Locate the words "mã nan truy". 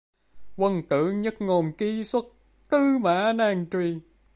3.01-3.99